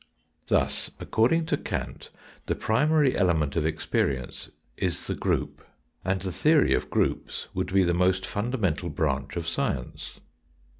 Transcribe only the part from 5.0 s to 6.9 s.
the group, and the theory of